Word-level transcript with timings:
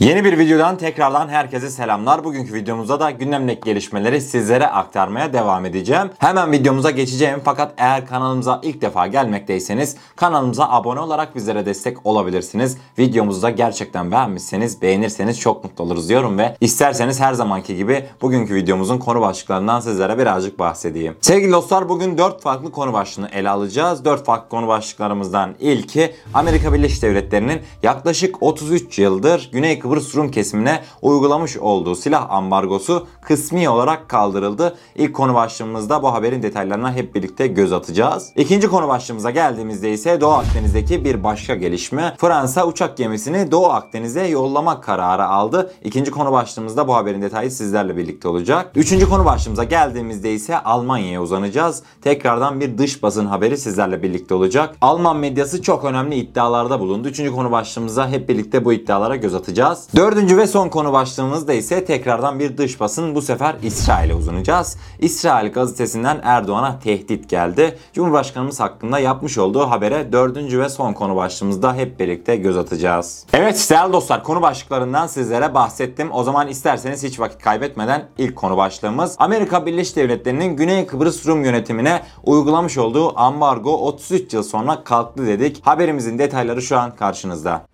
Yeni 0.00 0.24
bir 0.24 0.38
videodan 0.38 0.78
tekrardan 0.78 1.28
herkese 1.28 1.70
selamlar. 1.70 2.24
Bugünkü 2.24 2.54
videomuzda 2.54 3.00
da 3.00 3.10
gündemdeki 3.10 3.60
gelişmeleri 3.60 4.20
sizlere 4.20 4.66
aktarmaya 4.66 5.32
devam 5.32 5.66
edeceğim. 5.66 6.10
Hemen 6.18 6.52
videomuza 6.52 6.90
geçeceğim 6.90 7.40
fakat 7.44 7.74
eğer 7.76 8.06
kanalımıza 8.06 8.60
ilk 8.62 8.80
defa 8.82 9.06
gelmekteyseniz 9.06 9.96
kanalımıza 10.16 10.68
abone 10.68 11.00
olarak 11.00 11.36
bizlere 11.36 11.66
destek 11.66 12.06
olabilirsiniz. 12.06 12.78
Videomuzu 12.98 13.42
da 13.42 13.50
gerçekten 13.50 14.10
beğenmişseniz 14.10 14.82
beğenirseniz 14.82 15.40
çok 15.40 15.64
mutlu 15.64 15.84
oluruz 15.84 16.08
diyorum 16.08 16.38
ve 16.38 16.56
isterseniz 16.60 17.20
her 17.20 17.32
zamanki 17.32 17.76
gibi 17.76 18.04
bugünkü 18.22 18.54
videomuzun 18.54 18.98
konu 18.98 19.20
başlıklarından 19.20 19.80
sizlere 19.80 20.18
birazcık 20.18 20.58
bahsedeyim. 20.58 21.16
Sevgili 21.20 21.52
dostlar 21.52 21.88
bugün 21.88 22.18
4 22.18 22.42
farklı 22.42 22.72
konu 22.72 22.92
başlığını 22.92 23.28
ele 23.28 23.50
alacağız. 23.50 24.04
4 24.04 24.24
farklı 24.24 24.48
konu 24.48 24.68
başlıklarımızdan 24.68 25.54
ilki 25.60 26.14
Amerika 26.34 26.72
Birleşik 26.72 27.02
Devletleri'nin 27.02 27.60
yaklaşık 27.82 28.42
33 28.42 28.98
yıldır 28.98 29.50
Güney 29.52 29.78
Kıbrıs 29.78 29.87
Rum 30.16 30.30
kesimine 30.30 30.82
uygulamış 31.02 31.56
olduğu 31.56 31.94
silah 31.94 32.30
ambargosu 32.30 33.06
kısmi 33.22 33.68
olarak 33.68 34.08
kaldırıldı. 34.08 34.76
İlk 34.94 35.14
konu 35.14 35.34
başlığımızda 35.34 36.02
bu 36.02 36.12
haberin 36.12 36.42
detaylarına 36.42 36.92
hep 36.92 37.14
birlikte 37.14 37.46
göz 37.46 37.72
atacağız. 37.72 38.32
İkinci 38.36 38.68
konu 38.68 38.88
başlığımıza 38.88 39.30
geldiğimizde 39.30 39.92
ise 39.92 40.20
Doğu 40.20 40.32
Akdeniz'deki 40.32 41.04
bir 41.04 41.24
başka 41.24 41.54
gelişme. 41.54 42.14
Fransa 42.18 42.66
uçak 42.66 42.96
gemisini 42.96 43.50
Doğu 43.50 43.66
Akdeniz'e 43.66 44.26
yollama 44.26 44.80
kararı 44.80 45.26
aldı. 45.26 45.72
İkinci 45.84 46.10
konu 46.10 46.32
başlığımızda 46.32 46.88
bu 46.88 46.94
haberin 46.94 47.22
detayı 47.22 47.50
sizlerle 47.50 47.96
birlikte 47.96 48.28
olacak. 48.28 48.72
Üçüncü 48.74 49.08
konu 49.08 49.24
başlığımıza 49.24 49.64
geldiğimizde 49.64 50.32
ise 50.32 50.58
Almanya'ya 50.58 51.22
uzanacağız. 51.22 51.82
Tekrardan 52.02 52.60
bir 52.60 52.78
dış 52.78 53.02
basın 53.02 53.26
haberi 53.26 53.58
sizlerle 53.58 54.02
birlikte 54.02 54.34
olacak. 54.34 54.76
Alman 54.80 55.16
medyası 55.16 55.62
çok 55.62 55.84
önemli 55.84 56.14
iddialarda 56.14 56.80
bulundu. 56.80 57.08
Üçüncü 57.08 57.32
konu 57.32 57.52
başlığımıza 57.52 58.08
hep 58.08 58.28
birlikte 58.28 58.64
bu 58.64 58.72
iddialara 58.72 59.16
göz 59.16 59.34
atacağız. 59.34 59.77
Dördüncü 59.96 60.36
ve 60.36 60.46
son 60.46 60.68
konu 60.68 60.92
başlığımızda 60.92 61.52
ise 61.52 61.84
tekrardan 61.84 62.38
bir 62.38 62.56
dış 62.56 62.80
basın 62.80 63.14
bu 63.14 63.22
sefer 63.22 63.56
İsrail'e 63.62 64.14
uzanacağız. 64.14 64.76
İsrail 64.98 65.52
gazetesinden 65.52 66.20
Erdoğan'a 66.22 66.78
tehdit 66.78 67.30
geldi. 67.30 67.78
Cumhurbaşkanımız 67.92 68.60
hakkında 68.60 68.98
yapmış 68.98 69.38
olduğu 69.38 69.70
habere 69.70 70.12
dördüncü 70.12 70.60
ve 70.60 70.68
son 70.68 70.92
konu 70.92 71.16
başlığımızda 71.16 71.74
hep 71.74 72.00
birlikte 72.00 72.36
göz 72.36 72.56
atacağız. 72.56 73.24
Evet 73.32 73.66
değerli 73.70 73.92
dostlar 73.92 74.22
konu 74.22 74.42
başlıklarından 74.42 75.06
sizlere 75.06 75.54
bahsettim. 75.54 76.08
O 76.12 76.24
zaman 76.24 76.48
isterseniz 76.48 77.02
hiç 77.02 77.20
vakit 77.20 77.42
kaybetmeden 77.42 78.08
ilk 78.18 78.36
konu 78.36 78.56
başlığımız 78.56 79.16
Amerika 79.18 79.66
Birleşik 79.66 79.96
Devletleri'nin 79.96 80.56
Güney 80.56 80.86
Kıbrıs 80.86 81.26
Rum 81.26 81.44
yönetimine 81.44 82.02
uygulamış 82.24 82.78
olduğu 82.78 83.18
ambargo 83.18 83.78
33 83.78 84.32
yıl 84.34 84.42
sonra 84.42 84.84
kalktı 84.84 85.26
dedik. 85.26 85.66
Haberimizin 85.66 86.18
detayları 86.18 86.62
şu 86.62 86.78
an 86.78 86.96
karşınızda. 86.96 87.67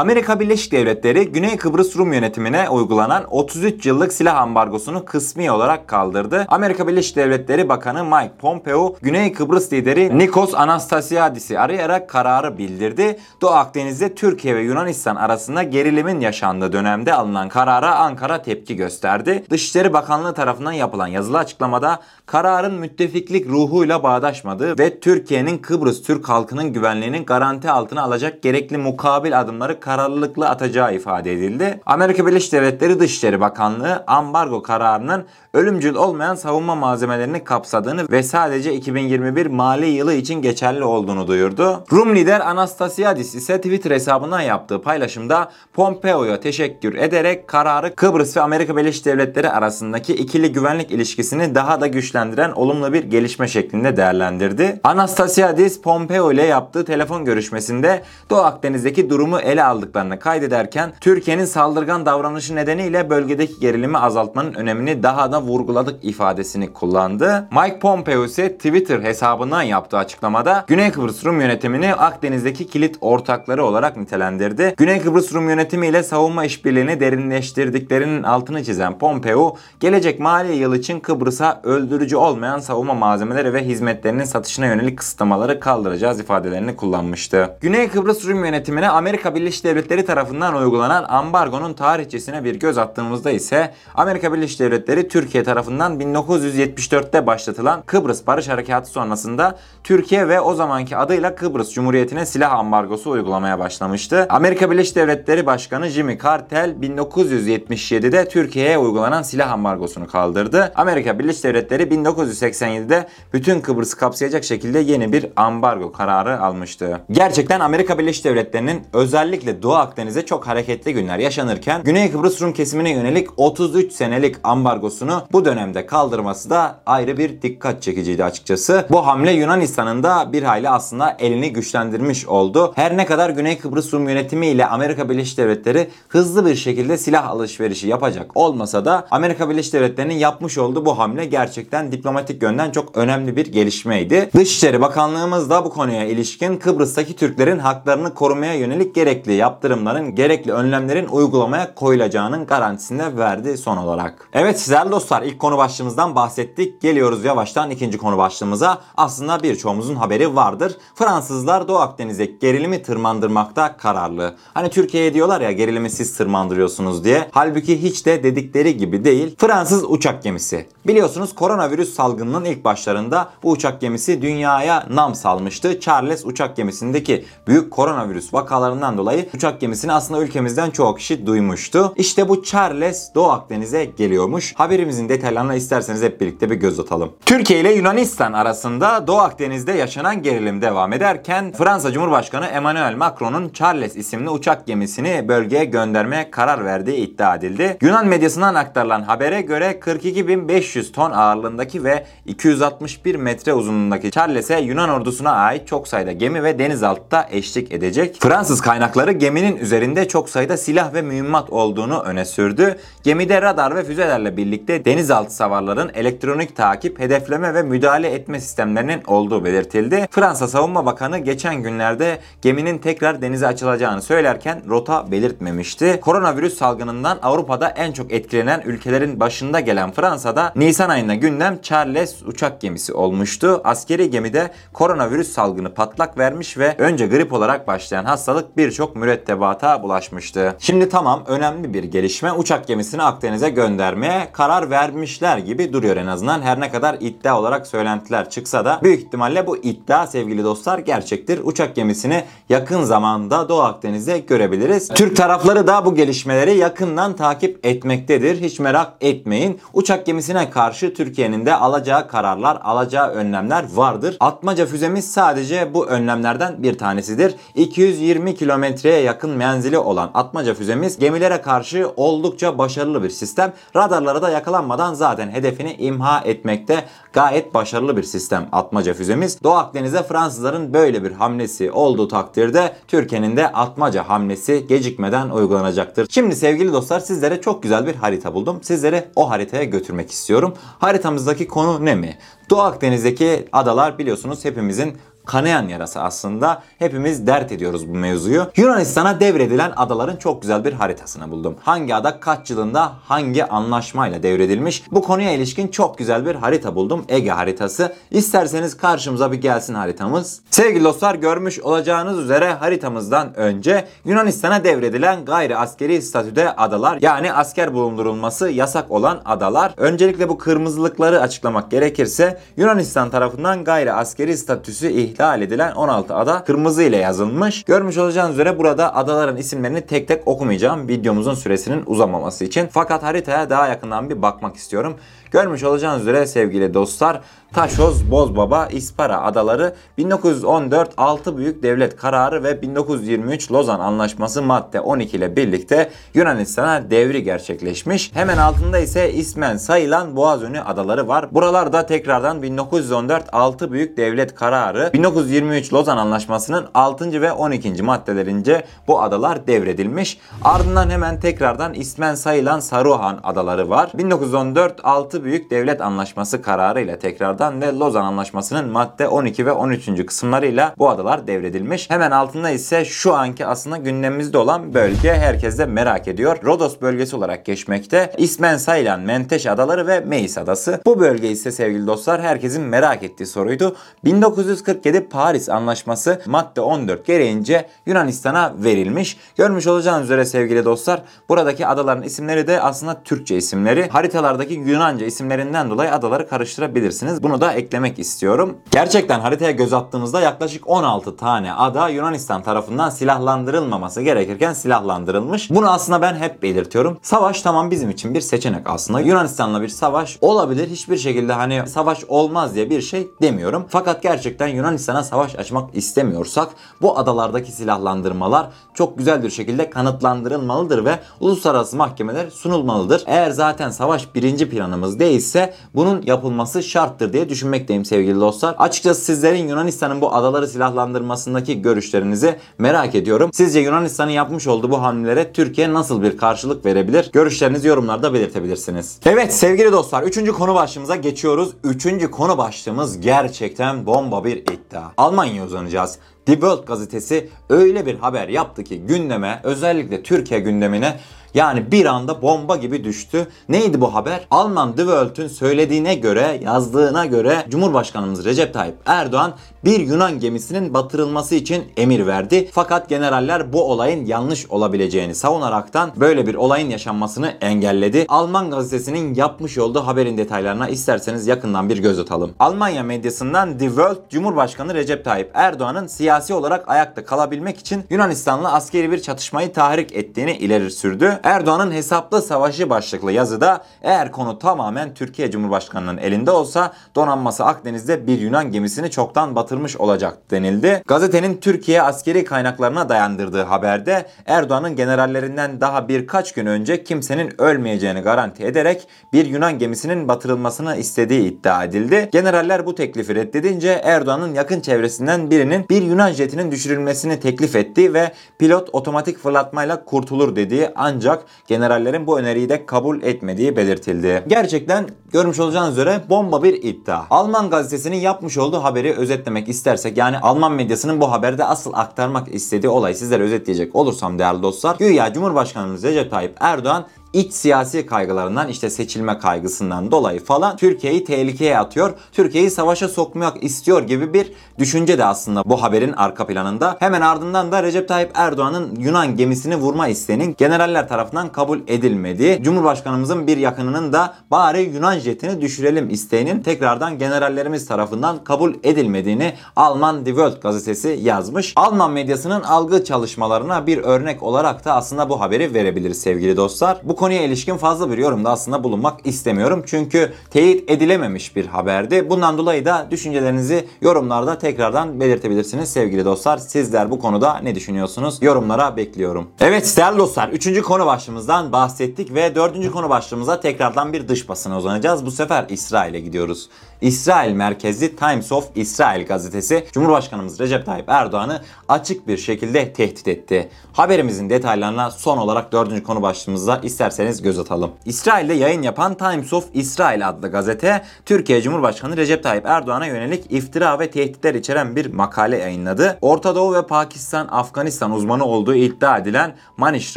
Amerika 0.00 0.40
Birleşik 0.40 0.72
Devletleri 0.72 1.32
Güney 1.32 1.56
Kıbrıs 1.56 1.96
Rum 1.96 2.12
yönetimine 2.12 2.68
uygulanan 2.68 3.24
33 3.30 3.86
yıllık 3.86 4.12
silah 4.12 4.36
ambargosunu 4.36 5.04
kısmi 5.04 5.50
olarak 5.50 5.88
kaldırdı. 5.88 6.44
Amerika 6.48 6.88
Birleşik 6.88 7.16
Devletleri 7.16 7.68
Bakanı 7.68 8.04
Mike 8.04 8.32
Pompeo, 8.38 8.96
Güney 9.02 9.32
Kıbrıs 9.32 9.72
lideri 9.72 10.18
Nikos 10.18 10.54
Anastasiadis'i 10.54 11.58
arayarak 11.58 12.08
kararı 12.08 12.58
bildirdi. 12.58 13.18
Doğu 13.40 13.50
Akdeniz'de 13.50 14.14
Türkiye 14.14 14.56
ve 14.56 14.60
Yunanistan 14.62 15.16
arasında 15.16 15.62
gerilimin 15.62 16.20
yaşandığı 16.20 16.72
dönemde 16.72 17.14
alınan 17.14 17.48
karara 17.48 17.94
Ankara 17.94 18.42
tepki 18.42 18.76
gösterdi. 18.76 19.44
Dışişleri 19.50 19.92
Bakanlığı 19.92 20.34
tarafından 20.34 20.72
yapılan 20.72 21.06
yazılı 21.06 21.38
açıklamada 21.38 22.00
kararın 22.26 22.74
müttefiklik 22.74 23.46
ruhuyla 23.46 24.02
bağdaşmadığı 24.02 24.78
ve 24.78 25.00
Türkiye'nin 25.00 25.58
Kıbrıs 25.58 26.02
Türk 26.02 26.28
halkının 26.28 26.72
güvenliğinin 26.72 27.24
garanti 27.24 27.70
altına 27.70 28.02
alacak 28.02 28.42
gerekli 28.42 28.76
mukabil 28.76 29.40
adımları 29.40 29.80
kararlılıkla 29.90 30.48
atacağı 30.48 30.94
ifade 30.94 31.32
edildi. 31.32 31.80
Amerika 31.86 32.26
Birleşik 32.26 32.52
Devletleri 32.52 33.00
Dışişleri 33.00 33.40
Bakanlığı 33.40 34.04
ambargo 34.06 34.62
kararının 34.62 35.24
ölümcül 35.54 35.94
olmayan 35.94 36.34
savunma 36.34 36.74
malzemelerini 36.74 37.44
kapsadığını 37.44 38.10
ve 38.10 38.22
sadece 38.22 38.74
2021 38.74 39.46
mali 39.46 39.86
yılı 39.86 40.14
için 40.14 40.42
geçerli 40.42 40.84
olduğunu 40.84 41.26
duyurdu. 41.26 41.84
Rum 41.92 42.14
lider 42.14 42.40
Anastasiadis 42.40 43.34
ise 43.34 43.56
Twitter 43.56 43.90
hesabından 43.90 44.40
yaptığı 44.40 44.82
paylaşımda 44.82 45.50
Pompeo'ya 45.72 46.40
teşekkür 46.40 46.94
ederek 46.94 47.48
kararı 47.48 47.94
Kıbrıs 47.94 48.36
ve 48.36 48.40
Amerika 48.40 48.76
Birleşik 48.76 49.04
Devletleri 49.04 49.50
arasındaki 49.50 50.14
ikili 50.14 50.52
güvenlik 50.52 50.90
ilişkisini 50.90 51.54
daha 51.54 51.80
da 51.80 51.86
güçlendiren 51.86 52.52
olumlu 52.52 52.92
bir 52.92 53.04
gelişme 53.04 53.48
şeklinde 53.48 53.96
değerlendirdi. 53.96 54.80
Anastasiadis 54.84 55.80
Pompeo 55.80 56.32
ile 56.32 56.42
yaptığı 56.42 56.84
telefon 56.84 57.24
görüşmesinde 57.24 58.02
Doğu 58.30 58.40
Akdeniz'deki 58.40 59.10
durumu 59.10 59.38
ele 59.38 59.62
aldıklarını 59.80 60.18
kaydederken 60.18 60.92
Türkiye'nin 61.00 61.44
saldırgan 61.44 62.06
davranışı 62.06 62.56
nedeniyle 62.56 63.10
bölgedeki 63.10 63.60
gerilimi 63.60 63.98
azaltmanın 63.98 64.54
önemini 64.54 65.02
daha 65.02 65.32
da 65.32 65.42
vurguladık 65.42 66.04
ifadesini 66.04 66.72
kullandı. 66.72 67.48
Mike 67.50 67.78
Pompeo 67.78 68.24
ise 68.24 68.56
Twitter 68.56 69.00
hesabından 69.00 69.62
yaptığı 69.62 69.98
açıklamada 69.98 70.64
Güney 70.66 70.90
Kıbrıs 70.90 71.24
Rum 71.24 71.40
yönetimini 71.40 71.94
Akdeniz'deki 71.94 72.66
kilit 72.66 72.96
ortakları 73.00 73.64
olarak 73.64 73.96
nitelendirdi. 73.96 74.74
Güney 74.76 75.00
Kıbrıs 75.00 75.34
Rum 75.34 75.48
yönetimi 75.48 75.86
ile 75.86 76.02
savunma 76.02 76.44
işbirliğini 76.44 77.00
derinleştirdiklerinin 77.00 78.22
altını 78.22 78.64
çizen 78.64 78.98
Pompeo, 78.98 79.56
gelecek 79.80 80.20
mali 80.20 80.56
yıl 80.56 80.74
için 80.74 81.00
Kıbrıs'a 81.00 81.60
öldürücü 81.64 82.16
olmayan 82.16 82.58
savunma 82.58 82.94
malzemeleri 82.94 83.54
ve 83.54 83.64
hizmetlerinin 83.64 84.24
satışına 84.24 84.66
yönelik 84.66 84.98
kısıtlamaları 84.98 85.60
kaldıracağız 85.60 86.20
ifadelerini 86.20 86.76
kullanmıştı. 86.76 87.56
Güney 87.60 87.88
Kıbrıs 87.88 88.26
Rum 88.26 88.44
yönetimine 88.44 88.88
Amerika 88.88 89.34
Birleşik 89.34 89.59
Devletleri 89.64 90.04
tarafından 90.04 90.54
uygulanan 90.54 91.04
ambargonun 91.08 91.72
tarihçesine 91.72 92.44
bir 92.44 92.54
göz 92.54 92.78
attığımızda 92.78 93.30
ise 93.30 93.74
Amerika 93.94 94.32
Birleşik 94.32 94.60
Devletleri 94.60 95.08
Türkiye 95.08 95.44
tarafından 95.44 96.00
1974'te 96.00 97.26
başlatılan 97.26 97.82
Kıbrıs 97.86 98.26
Barış 98.26 98.48
Harekatı 98.48 98.90
sonrasında 98.90 99.58
Türkiye 99.84 100.28
ve 100.28 100.40
o 100.40 100.54
zamanki 100.54 100.96
adıyla 100.96 101.34
Kıbrıs 101.34 101.72
Cumhuriyeti'ne 101.72 102.26
silah 102.26 102.52
ambargosu 102.52 103.10
uygulamaya 103.10 103.58
başlamıştı. 103.58 104.26
Amerika 104.28 104.70
Birleşik 104.70 104.96
Devletleri 104.96 105.46
Başkanı 105.46 105.88
Jimmy 105.88 106.18
Carter 106.18 106.68
1977'de 106.68 108.28
Türkiye'ye 108.28 108.78
uygulanan 108.78 109.22
silah 109.22 109.52
ambargosunu 109.52 110.06
kaldırdı. 110.06 110.72
Amerika 110.76 111.18
Birleşik 111.18 111.44
Devletleri 111.44 111.82
1987'de 111.82 113.08
bütün 113.32 113.60
Kıbrıs'ı 113.60 113.96
kapsayacak 113.96 114.44
şekilde 114.44 114.78
yeni 114.78 115.12
bir 115.12 115.26
ambargo 115.36 115.92
kararı 115.92 116.40
almıştı. 116.40 117.00
Gerçekten 117.10 117.60
Amerika 117.60 117.98
Birleşik 117.98 118.24
Devletleri'nin 118.24 118.82
özellikle 118.92 119.49
Doğu 119.62 119.74
Akdeniz'de 119.74 120.26
çok 120.26 120.46
hareketli 120.46 120.94
günler 120.94 121.18
yaşanırken 121.18 121.82
Güney 121.84 122.12
Kıbrıs 122.12 122.42
Rum 122.42 122.52
kesimine 122.52 122.90
yönelik 122.90 123.28
33 123.36 123.92
senelik 123.92 124.36
ambargosunu 124.44 125.22
bu 125.32 125.44
dönemde 125.44 125.86
kaldırması 125.86 126.50
da 126.50 126.80
ayrı 126.86 127.16
bir 127.18 127.42
dikkat 127.42 127.82
çekiciydi 127.82 128.24
açıkçası. 128.24 128.86
Bu 128.90 129.06
hamle 129.06 129.32
Yunanistan'ın 129.32 130.02
da 130.02 130.32
bir 130.32 130.42
hayli 130.42 130.68
aslında 130.68 131.16
elini 131.18 131.52
güçlendirmiş 131.52 132.26
oldu. 132.26 132.72
Her 132.76 132.96
ne 132.96 133.06
kadar 133.06 133.30
Güney 133.30 133.58
Kıbrıs 133.58 133.94
Rum 133.94 134.08
yönetimi 134.08 134.46
ile 134.46 134.66
Amerika 134.66 135.08
Birleşik 135.08 135.38
Devletleri 135.38 135.88
hızlı 136.08 136.46
bir 136.46 136.54
şekilde 136.54 136.98
silah 136.98 137.28
alışverişi 137.28 137.88
yapacak 137.88 138.36
olmasa 138.36 138.84
da 138.84 139.06
Amerika 139.10 139.50
Birleşik 139.50 139.72
Devletleri'nin 139.72 140.14
yapmış 140.14 140.58
olduğu 140.58 140.84
bu 140.86 140.98
hamle 140.98 141.24
gerçekten 141.24 141.92
diplomatik 141.92 142.42
yönden 142.42 142.70
çok 142.70 142.96
önemli 142.96 143.36
bir 143.36 143.46
gelişmeydi. 143.46 144.30
Dışişleri 144.34 144.80
Bakanlığımız 144.80 145.50
da 145.50 145.64
bu 145.64 145.70
konuya 145.70 146.04
ilişkin 146.04 146.56
Kıbrıs'taki 146.56 147.16
Türklerin 147.16 147.58
haklarını 147.58 148.14
korumaya 148.14 148.54
yönelik 148.54 148.94
gerekli 148.94 149.32
yaptırımların, 149.40 150.14
gerekli 150.14 150.52
önlemlerin 150.52 151.06
uygulamaya 151.06 151.74
koyulacağının 151.74 152.46
garantisini 152.46 153.18
verdi 153.18 153.58
son 153.58 153.76
olarak. 153.76 154.28
Evet 154.32 154.60
sizler 154.60 154.90
dostlar 154.90 155.22
ilk 155.22 155.38
konu 155.38 155.58
başlığımızdan 155.58 156.14
bahsettik. 156.14 156.80
Geliyoruz 156.80 157.24
yavaştan 157.24 157.70
ikinci 157.70 157.98
konu 157.98 158.18
başlığımıza. 158.18 158.78
Aslında 158.96 159.42
birçoğumuzun 159.42 159.94
haberi 159.94 160.36
vardır. 160.36 160.76
Fransızlar 160.94 161.68
Doğu 161.68 161.78
Akdeniz'e 161.78 162.24
gerilimi 162.24 162.82
tırmandırmakta 162.82 163.76
kararlı. 163.76 164.34
Hani 164.54 164.70
Türkiye'ye 164.70 165.14
diyorlar 165.14 165.40
ya 165.40 165.52
gerilimi 165.52 165.90
siz 165.90 166.16
tırmandırıyorsunuz 166.16 167.04
diye. 167.04 167.28
Halbuki 167.32 167.82
hiç 167.82 168.06
de 168.06 168.22
dedikleri 168.22 168.76
gibi 168.76 169.04
değil. 169.04 169.36
Fransız 169.38 169.84
uçak 169.84 170.22
gemisi. 170.22 170.66
Biliyorsunuz 170.86 171.34
koronavirüs 171.34 171.94
salgınının 171.94 172.44
ilk 172.44 172.64
başlarında 172.64 173.28
bu 173.42 173.50
uçak 173.50 173.80
gemisi 173.80 174.22
dünyaya 174.22 174.86
nam 174.90 175.14
salmıştı. 175.14 175.80
Charles 175.80 176.26
uçak 176.26 176.56
gemisindeki 176.56 177.24
büyük 177.46 177.70
koronavirüs 177.70 178.34
vakalarından 178.34 178.98
dolayı 178.98 179.29
uçak 179.34 179.60
gemisini 179.60 179.92
aslında 179.92 180.22
ülkemizden 180.22 180.70
çoğu 180.70 180.94
kişi 180.94 181.26
duymuştu. 181.26 181.92
İşte 181.96 182.28
bu 182.28 182.42
Charles 182.42 183.14
Doğu 183.14 183.30
Akdeniz'e 183.30 183.84
geliyormuş. 183.84 184.54
Haberimizin 184.56 185.08
detaylarına 185.08 185.54
isterseniz 185.54 186.02
hep 186.02 186.20
birlikte 186.20 186.50
bir 186.50 186.54
göz 186.54 186.80
atalım. 186.80 187.12
Türkiye 187.26 187.60
ile 187.60 187.72
Yunanistan 187.72 188.32
arasında 188.32 189.06
Doğu 189.06 189.18
Akdeniz'de 189.18 189.72
yaşanan 189.72 190.22
gerilim 190.22 190.62
devam 190.62 190.92
ederken 190.92 191.52
Fransa 191.52 191.92
Cumhurbaşkanı 191.92 192.46
Emmanuel 192.46 192.96
Macron'un 192.96 193.48
Charles 193.48 193.96
isimli 193.96 194.30
uçak 194.30 194.66
gemisini 194.66 195.28
bölgeye 195.28 195.64
göndermeye 195.64 196.30
karar 196.30 196.64
verdiği 196.64 196.96
iddia 196.96 197.34
edildi. 197.34 197.76
Yunan 197.82 198.06
medyasından 198.06 198.54
aktarılan 198.54 199.02
habere 199.02 199.40
göre 199.40 199.78
42.500 199.80 200.92
ton 200.92 201.10
ağırlığındaki 201.10 201.84
ve 201.84 202.06
261 202.26 203.14
metre 203.14 203.54
uzunluğundaki 203.54 204.10
Charles'e 204.10 204.60
Yunan 204.60 204.90
ordusuna 204.90 205.30
ait 205.30 205.66
çok 205.66 205.88
sayıda 205.88 206.12
gemi 206.12 206.42
ve 206.42 206.58
denizaltıda 206.58 207.28
eşlik 207.30 207.72
edecek. 207.72 208.16
Fransız 208.20 208.60
kaynakları 208.60 209.12
geminin 209.20 209.56
üzerinde 209.56 210.08
çok 210.08 210.30
sayıda 210.30 210.56
silah 210.56 210.94
ve 210.94 211.02
mühimmat 211.02 211.50
olduğunu 211.50 212.00
öne 212.00 212.24
sürdü. 212.24 212.76
Gemide 213.02 213.42
radar 213.42 213.76
ve 213.76 213.84
füzelerle 213.84 214.36
birlikte 214.36 214.84
denizaltı 214.84 215.34
savarların 215.34 215.90
elektronik 215.94 216.56
takip, 216.56 217.00
hedefleme 217.00 217.54
ve 217.54 217.62
müdahale 217.62 218.08
etme 218.08 218.40
sistemlerinin 218.40 219.02
olduğu 219.06 219.44
belirtildi. 219.44 220.08
Fransa 220.10 220.48
Savunma 220.48 220.86
Bakanı 220.86 221.18
geçen 221.18 221.62
günlerde 221.62 222.18
geminin 222.42 222.78
tekrar 222.78 223.22
denize 223.22 223.46
açılacağını 223.46 224.02
söylerken 224.02 224.62
rota 224.68 225.10
belirtmemişti. 225.10 225.98
Koronavirüs 226.00 226.54
salgınından 226.58 227.18
Avrupa'da 227.22 227.68
en 227.68 227.92
çok 227.92 228.12
etkilenen 228.12 228.62
ülkelerin 228.64 229.20
başında 229.20 229.60
gelen 229.60 229.92
Fransa'da 229.92 230.52
Nisan 230.56 230.88
ayında 230.88 231.14
gündem 231.14 231.58
Charles 231.62 232.22
uçak 232.22 232.60
gemisi 232.60 232.92
olmuştu. 232.92 233.60
Askeri 233.64 234.10
gemide 234.10 234.50
koronavirüs 234.72 235.32
salgını 235.32 235.74
patlak 235.74 236.18
vermiş 236.18 236.58
ve 236.58 236.74
önce 236.78 237.06
grip 237.06 237.32
olarak 237.32 237.66
başlayan 237.66 238.04
hastalık 238.04 238.56
birçok 238.56 238.96
mürettebata 239.10 239.82
bulaşmıştı. 239.82 240.56
Şimdi 240.58 240.88
tamam 240.88 241.22
önemli 241.26 241.74
bir 241.74 241.84
gelişme 241.84 242.32
uçak 242.32 242.66
gemisini 242.66 243.02
Akdeniz'e 243.02 243.50
göndermeye 243.50 244.28
karar 244.32 244.70
vermişler 244.70 245.38
gibi 245.38 245.72
duruyor 245.72 245.96
en 245.96 246.06
azından. 246.06 246.42
Her 246.42 246.60
ne 246.60 246.70
kadar 246.70 246.96
iddia 247.00 247.40
olarak 247.40 247.66
söylentiler 247.66 248.30
çıksa 248.30 248.64
da 248.64 248.80
büyük 248.82 249.02
ihtimalle 249.02 249.46
bu 249.46 249.56
iddia 249.56 250.06
sevgili 250.06 250.44
dostlar 250.44 250.78
gerçektir. 250.78 251.40
Uçak 251.44 251.74
gemisini 251.74 252.24
yakın 252.48 252.82
zamanda 252.82 253.48
Doğu 253.48 253.60
Akdeniz'de 253.60 254.18
görebiliriz. 254.18 254.88
Türk 254.88 255.16
tarafları 255.16 255.66
da 255.66 255.84
bu 255.84 255.94
gelişmeleri 255.94 256.56
yakından 256.56 257.16
takip 257.16 257.66
etmektedir. 257.66 258.40
Hiç 258.40 258.60
merak 258.60 258.92
etmeyin. 259.00 259.60
Uçak 259.74 260.06
gemisine 260.06 260.50
karşı 260.50 260.94
Türkiye'nin 260.94 261.46
de 261.46 261.54
alacağı 261.54 262.08
kararlar, 262.08 262.58
alacağı 262.62 263.08
önlemler 263.08 263.64
vardır. 263.74 264.16
Atmaca 264.20 264.66
füzemiz 264.66 265.10
sadece 265.10 265.74
bu 265.74 265.86
önlemlerden 265.86 266.62
bir 266.62 266.78
tanesidir. 266.78 267.34
220 267.54 268.34
kilometreye 268.34 268.99
yakın 269.00 269.30
menzili 269.30 269.78
olan 269.78 270.10
Atmaca 270.14 270.54
füzemiz 270.54 270.98
gemilere 270.98 271.40
karşı 271.42 271.90
oldukça 271.96 272.58
başarılı 272.58 273.02
bir 273.02 273.10
sistem. 273.10 273.52
Radarlara 273.76 274.22
da 274.22 274.30
yakalanmadan 274.30 274.94
zaten 274.94 275.30
hedefini 275.30 275.76
imha 275.78 276.20
etmekte 276.20 276.84
gayet 277.12 277.54
başarılı 277.54 277.96
bir 277.96 278.02
sistem 278.02 278.48
Atmaca 278.52 278.94
füzemiz. 278.94 279.42
Doğu 279.42 279.54
Akdeniz'e 279.54 280.02
Fransızların 280.02 280.74
böyle 280.74 281.04
bir 281.04 281.12
hamlesi 281.12 281.70
olduğu 281.70 282.08
takdirde 282.08 282.72
Türkiye'nin 282.88 283.36
de 283.36 283.52
Atmaca 283.52 284.08
hamlesi 284.08 284.66
gecikmeden 284.68 285.30
uygulanacaktır. 285.30 286.06
Şimdi 286.10 286.36
sevgili 286.36 286.72
dostlar 286.72 287.00
sizlere 287.00 287.40
çok 287.40 287.62
güzel 287.62 287.86
bir 287.86 287.94
harita 287.94 288.34
buldum. 288.34 288.58
Sizleri 288.62 289.04
o 289.16 289.30
haritaya 289.30 289.64
götürmek 289.64 290.10
istiyorum. 290.10 290.54
Haritamızdaki 290.78 291.48
konu 291.48 291.84
ne 291.84 291.94
mi? 291.94 292.18
Doğu 292.50 292.60
Akdeniz'deki 292.60 293.48
adalar 293.52 293.98
biliyorsunuz 293.98 294.44
hepimizin 294.44 294.96
kanayan 295.30 295.68
yarası 295.68 296.00
aslında. 296.00 296.62
Hepimiz 296.78 297.26
dert 297.26 297.52
ediyoruz 297.52 297.88
bu 297.88 297.94
mevzuyu. 297.94 298.46
Yunanistan'a 298.56 299.20
devredilen 299.20 299.72
adaların 299.76 300.16
çok 300.16 300.42
güzel 300.42 300.64
bir 300.64 300.72
haritasını 300.72 301.30
buldum. 301.30 301.56
Hangi 301.62 301.94
ada 301.94 302.20
kaç 302.20 302.50
yılında 302.50 302.92
hangi 303.04 303.44
anlaşmayla 303.44 304.22
devredilmiş? 304.22 304.82
Bu 304.92 305.02
konuya 305.02 305.32
ilişkin 305.32 305.68
çok 305.68 305.98
güzel 305.98 306.26
bir 306.26 306.34
harita 306.34 306.74
buldum. 306.74 307.04
Ege 307.08 307.30
haritası. 307.30 307.94
İsterseniz 308.10 308.76
karşımıza 308.76 309.32
bir 309.32 309.40
gelsin 309.40 309.74
haritamız. 309.74 310.40
Sevgili 310.50 310.84
dostlar 310.84 311.14
görmüş 311.14 311.60
olacağınız 311.60 312.18
üzere 312.18 312.52
haritamızdan 312.52 313.36
önce 313.36 313.84
Yunanistan'a 314.04 314.64
devredilen 314.64 315.24
gayri 315.24 315.56
askeri 315.56 316.02
statüde 316.02 316.56
adalar 316.56 316.98
yani 317.00 317.32
asker 317.32 317.74
bulundurulması 317.74 318.50
yasak 318.50 318.90
olan 318.90 319.20
adalar. 319.24 319.74
Öncelikle 319.76 320.28
bu 320.28 320.38
kırmızılıkları 320.38 321.20
açıklamak 321.20 321.70
gerekirse 321.70 322.40
Yunanistan 322.56 323.10
tarafından 323.10 323.64
gayri 323.64 323.92
askeri 323.92 324.36
statüsü 324.36 324.90
ihlal 324.90 325.19
edilen 325.20 325.72
16 325.72 326.14
ada 326.14 326.44
kırmızı 326.44 326.82
ile 326.82 326.96
yazılmış. 326.96 327.64
Görmüş 327.64 327.98
olacağınız 327.98 328.34
üzere 328.34 328.58
burada 328.58 328.94
adaların 328.94 329.36
isimlerini 329.36 329.80
tek 329.80 330.08
tek 330.08 330.28
okumayacağım 330.28 330.88
videomuzun 330.88 331.34
süresinin 331.34 331.82
uzamaması 331.86 332.44
için. 332.44 332.68
Fakat 332.72 333.02
haritaya 333.02 333.50
daha 333.50 333.68
yakından 333.68 334.10
bir 334.10 334.22
bakmak 334.22 334.56
istiyorum. 334.56 334.96
Görmüş 335.30 335.64
olacağınız 335.64 336.02
üzere 336.02 336.26
sevgili 336.26 336.74
dostlar 336.74 337.20
Taşoz, 337.52 338.10
Bozbaba, 338.10 338.66
İspara 338.66 339.22
adaları 339.22 339.74
1914 339.98 340.90
6 340.96 341.36
büyük 341.36 341.62
devlet 341.62 341.96
kararı 341.96 342.44
ve 342.44 342.62
1923 342.62 343.52
Lozan 343.52 343.80
Anlaşması 343.80 344.42
madde 344.42 344.80
12 344.80 345.16
ile 345.16 345.36
birlikte 345.36 345.90
Yunanistan'a 346.14 346.90
devri 346.90 347.22
gerçekleşmiş. 347.22 348.10
Hemen 348.14 348.38
altında 348.38 348.78
ise 348.78 349.12
ismen 349.12 349.56
sayılan 349.56 350.16
Boğazönü 350.16 350.60
adaları 350.60 351.08
var. 351.08 351.34
Buralarda 351.34 351.86
tekrardan 351.86 352.42
1914 352.42 353.24
6 353.32 353.72
büyük 353.72 353.96
devlet 353.96 354.34
kararı 354.34 354.90
1923 355.00 355.72
Lozan 355.72 355.96
Anlaşması'nın 355.96 356.66
6. 356.74 357.22
ve 357.22 357.32
12. 357.32 357.82
maddelerince 357.82 358.64
bu 358.88 359.02
adalar 359.02 359.46
devredilmiş. 359.46 360.18
Ardından 360.44 360.90
hemen 360.90 361.20
tekrardan 361.20 361.74
ismen 361.74 362.14
sayılan 362.14 362.60
Saruhan 362.60 363.20
adaları 363.22 363.70
var. 363.70 363.90
1914 363.94 364.80
6 364.84 365.24
büyük 365.24 365.50
devlet 365.50 365.80
anlaşması 365.80 366.42
kararı 366.42 366.80
ile 366.80 366.98
tekrardan 366.98 367.60
ve 367.60 367.78
Lozan 367.78 368.04
Anlaşması'nın 368.04 368.70
madde 368.70 369.08
12 369.08 369.46
ve 369.46 369.52
13. 369.52 370.06
kısımlarıyla 370.06 370.74
bu 370.78 370.90
adalar 370.90 371.26
devredilmiş. 371.26 371.90
Hemen 371.90 372.10
altında 372.10 372.50
ise 372.50 372.84
şu 372.84 373.14
anki 373.14 373.46
aslında 373.46 373.76
gündemimizde 373.76 374.38
olan 374.38 374.74
bölge 374.74 375.14
herkes 375.14 375.58
de 375.58 375.66
merak 375.66 376.08
ediyor. 376.08 376.36
Rodos 376.44 376.80
bölgesi 376.80 377.16
olarak 377.16 377.44
geçmekte. 377.44 378.12
İsmen 378.18 378.56
sayılan 378.56 379.00
Menteş 379.00 379.46
adaları 379.46 379.86
ve 379.86 380.00
Meis 380.00 380.38
adası. 380.38 380.80
Bu 380.86 381.00
bölge 381.00 381.28
ise 381.28 381.52
sevgili 381.52 381.86
dostlar 381.86 382.22
herkesin 382.22 382.62
merak 382.62 383.02
ettiği 383.02 383.26
soruydu. 383.26 383.76
1947 384.04 384.89
Paris 384.98 385.48
Anlaşması 385.48 386.22
madde 386.26 386.60
14 386.60 387.06
gereğince 387.06 387.68
Yunanistan'a 387.86 388.54
verilmiş. 388.58 389.16
Görmüş 389.36 389.66
olacağınız 389.66 390.04
üzere 390.04 390.24
sevgili 390.24 390.64
dostlar 390.64 391.02
buradaki 391.28 391.66
adaların 391.66 392.02
isimleri 392.02 392.46
de 392.46 392.60
aslında 392.60 393.02
Türkçe 393.02 393.36
isimleri. 393.36 393.88
Haritalardaki 393.88 394.54
Yunanca 394.54 395.06
isimlerinden 395.06 395.70
dolayı 395.70 395.92
adaları 395.92 396.28
karıştırabilirsiniz. 396.28 397.22
Bunu 397.22 397.40
da 397.40 397.52
eklemek 397.52 397.98
istiyorum. 397.98 398.58
Gerçekten 398.70 399.20
haritaya 399.20 399.50
göz 399.50 399.72
attığımızda 399.72 400.20
yaklaşık 400.20 400.68
16 400.68 401.16
tane 401.16 401.52
ada 401.52 401.88
Yunanistan 401.88 402.42
tarafından 402.42 402.90
silahlandırılmaması 402.90 404.02
gerekirken 404.02 404.52
silahlandırılmış. 404.52 405.50
Bunu 405.50 405.70
aslında 405.70 406.02
ben 406.02 406.16
hep 406.16 406.42
belirtiyorum. 406.42 406.98
Savaş 407.02 407.42
tamam 407.42 407.70
bizim 407.70 407.90
için 407.90 408.14
bir 408.14 408.20
seçenek 408.20 408.70
aslında. 408.70 409.00
Yunanistan'la 409.00 409.62
bir 409.62 409.68
savaş 409.68 410.18
olabilir. 410.20 410.68
Hiçbir 410.68 410.96
şekilde 410.96 411.32
hani 411.32 411.68
savaş 411.68 412.04
olmaz 412.08 412.54
diye 412.54 412.70
bir 412.70 412.82
şey 412.82 413.10
demiyorum. 413.22 413.66
Fakat 413.68 414.02
gerçekten 414.02 414.46
Yunanistan'a 414.80 415.02
savaş 415.02 415.36
açmak 415.36 415.76
istemiyorsak 415.76 416.48
bu 416.82 416.98
adalardaki 416.98 417.52
silahlandırmalar 417.52 418.48
çok 418.74 418.98
güzel 418.98 419.22
bir 419.22 419.30
şekilde 419.30 419.70
kanıtlandırılmalıdır 419.70 420.84
ve 420.84 420.98
uluslararası 421.20 421.76
mahkemeler 421.76 422.30
sunulmalıdır. 422.30 423.04
Eğer 423.06 423.30
zaten 423.30 423.70
savaş 423.70 424.14
birinci 424.14 424.48
planımız 424.48 424.98
değilse 424.98 425.54
bunun 425.74 426.02
yapılması 426.02 426.62
şarttır 426.62 427.12
diye 427.12 427.28
düşünmekteyim 427.28 427.84
sevgili 427.84 428.20
dostlar. 428.20 428.54
Açıkçası 428.58 429.00
sizlerin 429.00 429.48
Yunanistan'ın 429.48 430.00
bu 430.00 430.14
adaları 430.14 430.48
silahlandırmasındaki 430.48 431.62
görüşlerinizi 431.62 432.38
merak 432.58 432.94
ediyorum. 432.94 433.30
Sizce 433.32 433.60
Yunanistan'ın 433.60 434.10
yapmış 434.10 434.46
olduğu 434.46 434.70
bu 434.70 434.82
hamlelere 434.82 435.32
Türkiye 435.32 435.72
nasıl 435.72 436.02
bir 436.02 436.16
karşılık 436.16 436.64
verebilir? 436.64 437.10
Görüşlerinizi 437.12 437.68
yorumlarda 437.68 438.14
belirtebilirsiniz. 438.14 438.98
Evet 439.06 439.34
sevgili 439.34 439.72
dostlar 439.72 440.02
3. 440.02 440.32
konu 440.32 440.54
başlığımıza 440.54 440.96
geçiyoruz. 440.96 441.50
3. 441.64 442.10
konu 442.10 442.38
başlığımız 442.38 443.00
gerçekten 443.00 443.86
bomba 443.86 444.24
bir 444.24 444.44
iddia. 444.70 444.92
Almanya'ya 444.96 445.44
uzanacağız. 445.44 445.98
The 446.26 446.32
World 446.32 446.66
gazetesi 446.66 447.30
öyle 447.48 447.86
bir 447.86 447.98
haber 447.98 448.28
yaptı 448.28 448.64
ki 448.64 448.80
gündeme 448.80 449.40
özellikle 449.44 450.02
Türkiye 450.02 450.40
gündemine 450.40 451.00
Yani 451.34 451.72
bir 451.72 451.86
anda 451.86 452.22
bomba 452.22 452.56
gibi 452.56 452.84
düştü. 452.84 453.26
Neydi 453.48 453.80
bu 453.80 453.94
haber? 453.94 454.26
Alman 454.30 454.72
The 454.72 454.82
World'ün 454.82 455.28
söylediğine 455.28 455.94
göre, 455.94 456.40
yazdığına 456.44 457.06
göre 457.06 457.46
Cumhurbaşkanımız 457.48 458.24
Recep 458.24 458.54
Tayyip 458.54 458.76
Erdoğan 458.86 459.32
bir 459.64 459.80
Yunan 459.80 460.18
gemisinin 460.18 460.74
batırılması 460.74 461.34
için 461.34 461.64
emir 461.76 462.06
verdi. 462.06 462.48
Fakat 462.52 462.88
generaller 462.88 463.52
bu 463.52 463.64
olayın 463.64 464.06
yanlış 464.06 464.46
olabileceğini 464.46 465.14
savunaraktan 465.14 465.90
böyle 465.96 466.26
bir 466.26 466.34
olayın 466.34 466.70
yaşanmasını 466.70 467.26
engelledi. 467.40 468.04
Alman 468.08 468.50
gazetesinin 468.50 469.14
yapmış 469.14 469.58
olduğu 469.58 469.80
haberin 469.80 470.18
detaylarına 470.18 470.68
isterseniz 470.68 471.26
yakından 471.26 471.68
bir 471.68 471.78
göz 471.78 471.98
atalım. 471.98 472.30
Almanya 472.38 472.82
medyasından 472.82 473.58
The 473.58 473.66
World, 473.66 474.10
Cumhurbaşkanı 474.10 474.74
Recep 474.74 475.04
Tayyip 475.04 475.30
Erdoğan'ın 475.34 475.86
siyasi 475.86 476.34
olarak 476.34 476.68
ayakta 476.68 477.04
kalabilmek 477.04 477.58
için 477.58 477.84
Yunanistan'la 477.90 478.52
askeri 478.52 478.92
bir 478.92 479.02
çatışmayı 479.02 479.52
tahrik 479.52 479.92
ettiğini 479.92 480.32
ileri 480.36 480.70
sürdü. 480.70 481.19
Erdoğan'ın 481.22 481.72
hesaplı 481.72 482.22
savaşı 482.22 482.70
başlıklı 482.70 483.12
yazıda 483.12 483.64
eğer 483.82 484.12
konu 484.12 484.38
tamamen 484.38 484.94
Türkiye 484.94 485.30
Cumhurbaşkanı'nın 485.30 485.96
elinde 485.96 486.30
olsa 486.30 486.72
donanması 486.94 487.44
Akdeniz'de 487.44 488.06
bir 488.06 488.18
Yunan 488.18 488.52
gemisini 488.52 488.90
çoktan 488.90 489.36
batırmış 489.36 489.76
olacak 489.76 490.18
denildi. 490.30 490.82
Gazetenin 490.86 491.36
Türkiye 491.40 491.82
askeri 491.82 492.24
kaynaklarına 492.24 492.88
dayandırdığı 492.88 493.42
haberde 493.42 494.06
Erdoğan'ın 494.26 494.76
generallerinden 494.76 495.60
daha 495.60 495.88
birkaç 495.88 496.32
gün 496.32 496.46
önce 496.46 496.84
kimsenin 496.84 497.40
ölmeyeceğini 497.40 498.00
garanti 498.00 498.44
ederek 498.44 498.88
bir 499.12 499.26
Yunan 499.26 499.58
gemisinin 499.58 500.08
batırılmasını 500.08 500.76
istediği 500.76 501.22
iddia 501.22 501.64
edildi. 501.64 502.08
Generaller 502.12 502.66
bu 502.66 502.74
teklifi 502.74 503.14
reddedince 503.14 503.80
Erdoğan'ın 503.84 504.34
yakın 504.34 504.60
çevresinden 504.60 505.30
birinin 505.30 505.66
bir 505.70 505.82
Yunan 505.82 506.12
jetinin 506.12 506.50
düşürülmesini 506.50 507.20
teklif 507.20 507.56
etti 507.56 507.94
ve 507.94 508.12
pilot 508.38 508.68
otomatik 508.72 509.18
fırlatmayla 509.18 509.84
kurtulur 509.84 510.36
dediği 510.36 510.68
ancak 510.74 511.09
generallerin 511.46 512.06
bu 512.06 512.18
öneriyi 512.18 512.48
de 512.48 512.66
kabul 512.66 513.02
etmediği 513.02 513.56
belirtildi. 513.56 514.24
Gerçekten 514.26 514.86
görmüş 515.12 515.40
olacağınız 515.40 515.72
üzere 515.72 516.00
bomba 516.08 516.42
bir 516.42 516.62
iddia. 516.62 517.02
Alman 517.10 517.50
gazetesinin 517.50 517.96
yapmış 517.96 518.38
olduğu 518.38 518.64
haberi 518.64 518.92
özetlemek 518.92 519.48
istersek 519.48 519.96
yani 519.96 520.18
Alman 520.18 520.52
medyasının 520.52 521.00
bu 521.00 521.10
haberde 521.10 521.44
asıl 521.44 521.72
aktarmak 521.74 522.34
istediği 522.34 522.68
olay 522.68 522.94
sizlere 522.94 523.22
özetleyecek 523.22 523.76
olursam 523.76 524.18
değerli 524.18 524.42
dostlar. 524.42 524.76
Güya 524.78 525.12
Cumhurbaşkanımız 525.12 525.82
Recep 525.82 526.10
Tayyip 526.10 526.36
Erdoğan 526.40 526.86
iç 527.12 527.32
siyasi 527.32 527.86
kaygılarından 527.86 528.48
işte 528.48 528.70
seçilme 528.70 529.18
kaygısından 529.18 529.90
dolayı 529.90 530.24
falan 530.24 530.56
Türkiye'yi 530.56 531.04
tehlikeye 531.04 531.58
atıyor. 531.58 531.92
Türkiye'yi 532.12 532.50
savaşa 532.50 532.88
sokmak 532.88 533.44
istiyor 533.44 533.82
gibi 533.82 534.14
bir 534.14 534.32
düşünce 534.58 534.98
de 534.98 535.04
aslında 535.04 535.42
bu 535.46 535.62
haberin 535.62 535.92
arka 535.92 536.26
planında. 536.26 536.76
Hemen 536.78 537.00
ardından 537.00 537.52
da 537.52 537.62
Recep 537.62 537.88
Tayyip 537.88 538.10
Erdoğan'ın 538.14 538.76
Yunan 538.76 539.16
gemisini 539.16 539.56
vurma 539.56 539.88
isteğinin 539.88 540.34
generaller 540.38 540.88
tarafından 540.88 541.32
kabul 541.32 541.60
edilmediği, 541.66 542.42
Cumhurbaşkanımızın 542.42 543.26
bir 543.26 543.36
yakınının 543.36 543.92
da 543.92 544.14
bari 544.30 544.62
Yunan 544.62 544.98
jetini 544.98 545.40
düşürelim 545.40 545.90
isteğinin 545.90 546.42
tekrardan 546.42 546.98
generallerimiz 546.98 547.66
tarafından 547.66 548.24
kabul 548.24 548.54
edilmediğini 548.62 549.34
Alman 549.56 550.06
Die 550.06 550.14
Welt 550.14 550.42
gazetesi 550.42 550.98
yazmış. 551.02 551.52
Alman 551.56 551.92
medyasının 551.92 552.42
algı 552.42 552.84
çalışmalarına 552.84 553.66
bir 553.66 553.78
örnek 553.78 554.22
olarak 554.22 554.64
da 554.64 554.74
aslında 554.74 555.08
bu 555.08 555.20
haberi 555.20 555.54
verebiliriz 555.54 556.00
sevgili 556.00 556.36
dostlar. 556.36 556.80
Bu 556.84 556.96
konuya 557.00 557.22
ilişkin 557.22 557.56
fazla 557.56 557.90
bir 557.90 557.98
yorumda 557.98 558.30
aslında 558.30 558.64
bulunmak 558.64 559.06
istemiyorum. 559.06 559.62
Çünkü 559.66 560.12
teyit 560.30 560.70
edilememiş 560.70 561.36
bir 561.36 561.46
haberdi. 561.46 562.10
Bundan 562.10 562.38
dolayı 562.38 562.64
da 562.64 562.86
düşüncelerinizi 562.90 563.68
yorumlarda 563.80 564.38
tekrardan 564.38 565.00
belirtebilirsiniz 565.00 565.72
sevgili 565.72 566.04
dostlar. 566.04 566.38
Sizler 566.38 566.90
bu 566.90 566.98
konuda 566.98 567.38
ne 567.38 567.54
düşünüyorsunuz? 567.54 568.18
Yorumlara 568.22 568.76
bekliyorum. 568.76 569.28
Evet 569.40 569.74
değerli 569.76 569.98
dostlar 569.98 570.28
3. 570.28 570.62
konu 570.62 570.86
başlığımızdan 570.86 571.52
bahsettik 571.52 572.14
ve 572.14 572.34
4. 572.34 572.70
konu 572.70 572.90
başlığımıza 572.90 573.40
tekrardan 573.40 573.92
bir 573.92 574.08
dış 574.08 574.28
basına 574.28 574.58
uzanacağız. 574.58 575.06
Bu 575.06 575.10
sefer 575.10 575.46
İsrail'e 575.48 576.00
gidiyoruz. 576.00 576.48
İsrail 576.80 577.32
merkezli 577.32 577.96
Times 577.96 578.32
of 578.32 578.48
Israel 578.54 579.06
gazetesi 579.06 579.66
Cumhurbaşkanımız 579.72 580.40
Recep 580.40 580.66
Tayyip 580.66 580.88
Erdoğan'ı 580.88 581.42
açık 581.68 582.08
bir 582.08 582.16
şekilde 582.16 582.72
tehdit 582.72 583.08
etti. 583.08 583.48
Haberimizin 583.72 584.30
detaylarına 584.30 584.90
son 584.90 585.18
olarak 585.18 585.52
4. 585.52 585.82
konu 585.82 586.02
başlığımızda 586.02 586.60
isterseniz 586.90 587.22
göz 587.22 587.38
atalım. 587.38 587.70
İsrail'de 587.84 588.34
yayın 588.34 588.62
yapan 588.62 588.94
Times 588.94 589.32
of 589.32 589.44
Israel 589.54 590.08
adlı 590.08 590.28
gazete 590.30 590.82
Türkiye 591.06 591.42
Cumhurbaşkanı 591.42 591.96
Recep 591.96 592.22
Tayyip 592.22 592.46
Erdoğan'a 592.46 592.86
yönelik 592.86 593.24
iftira 593.32 593.78
ve 593.78 593.90
tehditler 593.90 594.34
içeren 594.34 594.76
bir 594.76 594.92
makale 594.92 595.38
yayınladı. 595.38 595.98
Orta 596.00 596.34
Doğu 596.34 596.54
ve 596.54 596.66
Pakistan, 596.66 597.28
Afganistan 597.30 597.92
uzmanı 597.92 598.24
olduğu 598.24 598.54
iddia 598.54 598.98
edilen 598.98 599.34
Manish 599.56 599.96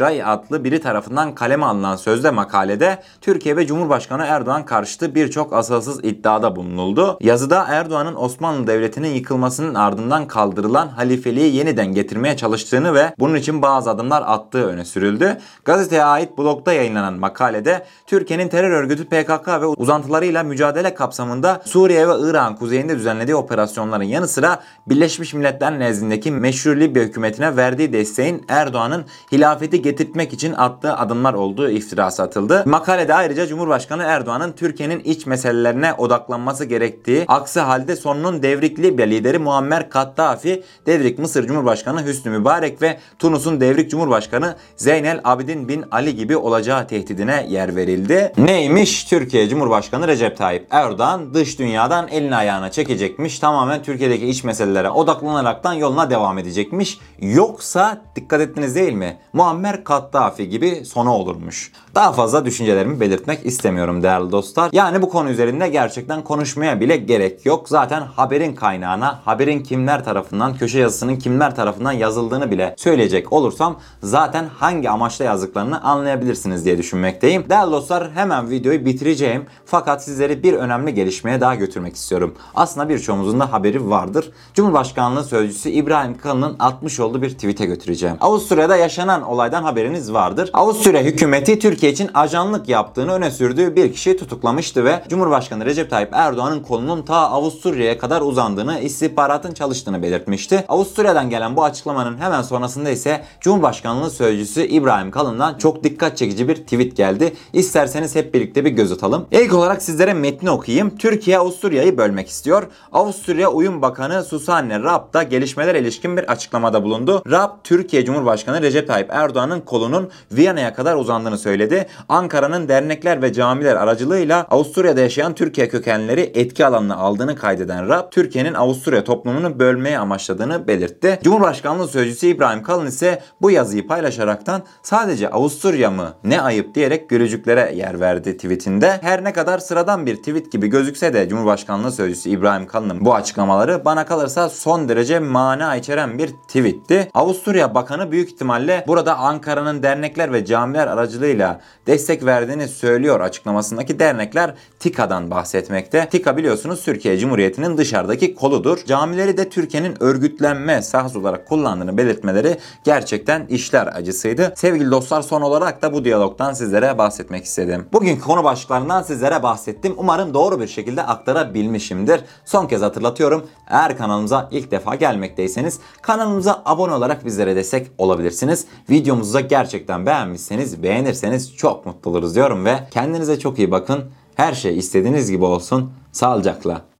Ray 0.00 0.22
adlı 0.24 0.64
biri 0.64 0.80
tarafından 0.80 1.34
kaleme 1.34 1.66
alınan 1.66 1.96
sözde 1.96 2.30
makalede 2.30 3.02
Türkiye 3.20 3.56
ve 3.56 3.66
Cumhurbaşkanı 3.66 4.24
Erdoğan 4.24 4.64
karşıtı 4.64 5.14
birçok 5.14 5.52
asılsız 5.52 6.04
iddiada 6.04 6.56
bulunuldu. 6.56 7.18
Yazıda 7.20 7.66
Erdoğan'ın 7.68 8.14
Osmanlı 8.14 8.66
Devleti'nin 8.66 9.14
yıkılmasının 9.14 9.74
ardından 9.74 10.26
kaldırılan 10.26 10.88
halifeliği 10.88 11.54
yeniden 11.54 11.86
getirmeye 11.86 12.36
çalıştığını 12.36 12.94
ve 12.94 13.14
bunun 13.18 13.34
için 13.34 13.62
bazı 13.62 13.90
adımlar 13.90 14.22
attığı 14.26 14.66
öne 14.66 14.84
sürüldü. 14.84 15.38
Gazeteye 15.64 16.04
ait 16.04 16.38
blogda 16.38 16.72
yayınlanan 16.72 16.83
makalede 16.92 17.86
Türkiye'nin 18.06 18.48
terör 18.48 18.70
örgütü 18.70 19.04
PKK 19.04 19.48
ve 19.48 19.66
uzantılarıyla 19.66 20.42
mücadele 20.42 20.94
kapsamında 20.94 21.62
Suriye 21.64 22.08
ve 22.08 22.12
Irak'ın 22.20 22.56
kuzeyinde 22.56 22.96
düzenlediği 22.96 23.36
operasyonların 23.36 24.04
yanı 24.04 24.28
sıra 24.28 24.62
Birleşmiş 24.86 25.34
Milletler 25.34 25.78
nezdindeki 25.78 26.30
meşru 26.30 26.80
Libya 26.80 27.02
hükümetine 27.02 27.56
verdiği 27.56 27.92
desteğin 27.92 28.44
Erdoğan'ın 28.48 29.04
hilafeti 29.32 29.82
getirtmek 29.82 30.32
için 30.32 30.52
attığı 30.52 30.96
adımlar 30.96 31.34
olduğu 31.34 31.70
iftirası 31.70 32.22
atıldı. 32.22 32.62
Makalede 32.66 33.14
ayrıca 33.14 33.46
Cumhurbaşkanı 33.46 34.02
Erdoğan'ın 34.02 34.52
Türkiye'nin 34.52 35.00
iç 35.00 35.26
meselelerine 35.26 35.92
odaklanması 35.92 36.64
gerektiği, 36.64 37.24
aksi 37.28 37.60
halde 37.60 37.96
sonunun 37.96 38.42
devrik 38.42 38.78
Libya 38.78 39.06
lideri 39.06 39.38
Muammer 39.38 39.90
Kaddafi, 39.90 40.64
devrik 40.86 41.18
Mısır 41.18 41.46
Cumhurbaşkanı 41.46 42.06
Hüsnü 42.06 42.30
Mübarek 42.30 42.82
ve 42.82 42.98
Tunus'un 43.18 43.60
devrik 43.60 43.90
Cumhurbaşkanı 43.90 44.56
Zeynel 44.76 45.20
Abidin 45.24 45.68
bin 45.68 45.84
Ali 45.90 46.16
gibi 46.16 46.36
olacağı 46.36 46.73
tehdidine 46.82 47.46
yer 47.48 47.76
verildi. 47.76 48.32
Neymiş? 48.38 49.04
Türkiye 49.04 49.48
Cumhurbaşkanı 49.48 50.08
Recep 50.08 50.36
Tayyip 50.36 50.66
Erdoğan 50.70 51.34
dış 51.34 51.58
dünyadan 51.58 52.08
elini 52.08 52.36
ayağına 52.36 52.70
çekecekmiş. 52.70 53.38
Tamamen 53.38 53.82
Türkiye'deki 53.82 54.26
iç 54.26 54.44
meselelere 54.44 54.90
odaklanaraktan 54.90 55.72
yoluna 55.72 56.10
devam 56.10 56.38
edecekmiş. 56.38 56.98
Yoksa 57.20 58.02
dikkat 58.16 58.40
ettiniz 58.40 58.74
değil 58.74 58.92
mi? 58.92 59.18
Muammer 59.32 59.84
Kaddafi 59.84 60.48
gibi 60.48 60.84
sonu 60.84 61.10
olurmuş. 61.10 61.72
Daha 61.94 62.12
fazla 62.12 62.44
düşüncelerimi 62.44 63.00
belirtmek 63.00 63.46
istemiyorum 63.46 64.02
değerli 64.02 64.32
dostlar. 64.32 64.70
Yani 64.72 65.02
bu 65.02 65.08
konu 65.08 65.30
üzerinde 65.30 65.68
gerçekten 65.68 66.24
konuşmaya 66.24 66.80
bile 66.80 66.96
gerek 66.96 67.46
yok. 67.46 67.68
Zaten 67.68 68.00
haberin 68.00 68.54
kaynağına, 68.54 69.20
haberin 69.24 69.62
kimler 69.62 70.04
tarafından, 70.04 70.56
köşe 70.56 70.78
yazısının 70.78 71.16
kimler 71.16 71.56
tarafından 71.56 71.92
yazıldığını 71.92 72.50
bile 72.50 72.74
söyleyecek 72.78 73.32
olursam 73.32 73.80
zaten 74.02 74.46
hangi 74.58 74.90
amaçla 74.90 75.24
yazdıklarını 75.24 75.82
anlayabilirsiniz 75.82 76.63
diye 76.64 76.78
düşünmekteyim. 76.78 77.44
Değerli 77.50 77.72
dostlar 77.72 78.12
hemen 78.12 78.50
videoyu 78.50 78.84
bitireceğim. 78.84 79.44
Fakat 79.64 80.04
sizleri 80.04 80.42
bir 80.42 80.52
önemli 80.52 80.94
gelişmeye 80.94 81.40
daha 81.40 81.54
götürmek 81.54 81.96
istiyorum. 81.96 82.34
Aslında 82.54 82.88
birçoğumuzun 82.88 83.40
da 83.40 83.52
haberi 83.52 83.90
vardır. 83.90 84.30
Cumhurbaşkanlığı 84.54 85.24
Sözcüsü 85.24 85.68
İbrahim 85.68 86.18
Kalın'ın 86.18 86.56
atmış 86.58 87.00
olduğu 87.00 87.22
bir 87.22 87.30
tweet'e 87.30 87.66
götüreceğim. 87.66 88.16
Avusturya'da 88.20 88.76
yaşanan 88.76 89.22
olaydan 89.22 89.62
haberiniz 89.62 90.12
vardır. 90.12 90.50
Avusturya 90.52 91.02
hükümeti 91.02 91.58
Türkiye 91.58 91.92
için 91.92 92.10
ajanlık 92.14 92.68
yaptığını 92.68 93.12
öne 93.12 93.30
sürdüğü 93.30 93.76
bir 93.76 93.92
kişiyi 93.92 94.16
tutuklamıştı 94.16 94.84
ve 94.84 95.02
Cumhurbaşkanı 95.08 95.64
Recep 95.64 95.90
Tayyip 95.90 96.10
Erdoğan'ın 96.12 96.60
kolunun 96.60 97.02
ta 97.02 97.16
Avusturya'ya 97.16 97.98
kadar 97.98 98.20
uzandığını, 98.20 98.80
istihbaratın 98.80 99.54
çalıştığını 99.54 100.02
belirtmişti. 100.02 100.64
Avusturya'dan 100.68 101.30
gelen 101.30 101.56
bu 101.56 101.64
açıklamanın 101.64 102.18
hemen 102.18 102.42
sonrasında 102.42 102.90
ise 102.90 103.24
Cumhurbaşkanlığı 103.40 104.10
Sözcüsü 104.10 104.62
İbrahim 104.62 105.10
Kalın'dan 105.10 105.58
çok 105.58 105.84
dikkat 105.84 106.16
çekici 106.16 106.48
bir 106.48 106.53
tweet 106.56 106.96
geldi. 106.96 107.34
İsterseniz 107.52 108.14
hep 108.14 108.34
birlikte 108.34 108.64
bir 108.64 108.70
göz 108.70 108.92
atalım. 108.92 109.26
İlk 109.30 109.54
olarak 109.54 109.82
sizlere 109.82 110.14
metni 110.14 110.50
okuyayım. 110.50 110.96
Türkiye 110.96 111.38
Avusturya'yı 111.38 111.96
bölmek 111.98 112.28
istiyor. 112.28 112.62
Avusturya 112.92 113.50
Uyum 113.50 113.82
Bakanı 113.82 114.24
Susanne 114.24 114.80
Raab 114.80 115.14
da 115.14 115.22
gelişmeler 115.22 115.74
ilişkin 115.74 116.16
bir 116.16 116.32
açıklamada 116.32 116.84
bulundu. 116.84 117.22
Raab, 117.30 117.50
Türkiye 117.64 118.04
Cumhurbaşkanı 118.04 118.62
Recep 118.62 118.88
Tayyip 118.88 119.10
Erdoğan'ın 119.12 119.60
kolunun 119.60 120.10
Viyana'ya 120.32 120.74
kadar 120.74 120.96
uzandığını 120.96 121.38
söyledi. 121.38 121.86
Ankara'nın 122.08 122.68
dernekler 122.68 123.22
ve 123.22 123.32
camiler 123.32 123.76
aracılığıyla 123.76 124.46
Avusturya'da 124.50 125.00
yaşayan 125.00 125.34
Türkiye 125.34 125.68
kökenleri 125.68 126.32
etki 126.34 126.66
alanına 126.66 126.96
aldığını 126.96 127.36
kaydeden 127.36 127.88
Raab, 127.88 128.10
Türkiye'nin 128.10 128.54
Avusturya 128.54 129.04
toplumunu 129.04 129.58
bölmeye 129.58 129.98
amaçladığını 129.98 130.68
belirtti. 130.68 131.18
Cumhurbaşkanlığı 131.22 131.88
Sözcüsü 131.88 132.26
İbrahim 132.26 132.62
Kalın 132.62 132.86
ise 132.86 133.22
bu 133.42 133.50
yazıyı 133.50 133.86
paylaşaraktan 133.86 134.62
sadece 134.82 135.30
Avusturya 135.30 135.90
mı 135.90 136.14
ne 136.24 136.40
ayıp 136.44 136.74
diyerek 136.74 137.08
gülücüklere 137.08 137.72
yer 137.74 138.00
verdi 138.00 138.36
tweetinde. 138.36 138.98
Her 139.02 139.24
ne 139.24 139.32
kadar 139.32 139.58
sıradan 139.58 140.06
bir 140.06 140.16
tweet 140.16 140.52
gibi 140.52 140.66
gözükse 140.66 141.14
de 141.14 141.28
Cumhurbaşkanlığı 141.28 141.92
Sözcüsü 141.92 142.30
İbrahim 142.30 142.66
Kalın'ın 142.66 143.04
bu 143.04 143.14
açıklamaları 143.14 143.84
bana 143.84 144.06
kalırsa 144.06 144.48
son 144.48 144.88
derece 144.88 145.18
mana 145.18 145.76
içeren 145.76 146.18
bir 146.18 146.28
tweetti. 146.28 147.10
Avusturya 147.14 147.74
Bakanı 147.74 148.12
büyük 148.12 148.30
ihtimalle 148.30 148.84
burada 148.88 149.18
Ankara'nın 149.18 149.82
dernekler 149.82 150.32
ve 150.32 150.44
camiler 150.44 150.86
aracılığıyla 150.86 151.60
destek 151.86 152.24
verdiğini 152.24 152.68
söylüyor 152.68 153.20
açıklamasındaki 153.20 153.98
dernekler 153.98 154.54
TİKA'dan 154.78 155.30
bahsetmekte. 155.30 156.08
TİKA 156.10 156.36
biliyorsunuz 156.36 156.84
Türkiye 156.84 157.18
Cumhuriyeti'nin 157.18 157.76
dışarıdaki 157.76 158.34
koludur. 158.34 158.78
Camileri 158.86 159.36
de 159.36 159.48
Türkiye'nin 159.48 160.02
örgütlenme 160.02 160.82
sahası 160.82 161.18
olarak 161.18 161.48
kullandığını 161.48 161.96
belirtmeleri 161.96 162.58
gerçekten 162.84 163.46
işler 163.46 163.86
acısıydı. 163.86 164.52
Sevgili 164.56 164.90
dostlar 164.90 165.22
son 165.22 165.42
olarak 165.42 165.82
da 165.82 165.92
bu 165.92 166.04
diyalogdan 166.24 166.52
sizlere 166.52 166.98
bahsetmek 166.98 167.44
istedim. 167.44 167.86
Bugünkü 167.92 168.20
konu 168.20 168.44
başlıklarından 168.44 169.02
sizlere 169.02 169.42
bahsettim. 169.42 169.94
Umarım 169.96 170.34
doğru 170.34 170.60
bir 170.60 170.66
şekilde 170.66 171.02
aktarabilmişimdir. 171.02 172.20
Son 172.44 172.66
kez 172.66 172.82
hatırlatıyorum. 172.82 173.46
Eğer 173.68 173.98
kanalımıza 173.98 174.48
ilk 174.50 174.70
defa 174.70 174.94
gelmekteyseniz 174.94 175.80
kanalımıza 176.02 176.62
abone 176.64 176.94
olarak 176.94 177.24
bizlere 177.24 177.56
destek 177.56 177.90
olabilirsiniz. 177.98 178.66
Videomuzu 178.90 179.34
da 179.34 179.40
gerçekten 179.40 180.06
beğenmişseniz 180.06 180.82
beğenirseniz 180.82 181.56
çok 181.56 181.86
mutlu 181.86 182.10
oluruz 182.10 182.34
diyorum 182.34 182.64
ve 182.64 182.78
kendinize 182.90 183.38
çok 183.38 183.58
iyi 183.58 183.70
bakın. 183.70 184.04
Her 184.34 184.52
şey 184.54 184.78
istediğiniz 184.78 185.30
gibi 185.30 185.44
olsun. 185.44 185.92
Sağlıcakla. 186.12 186.93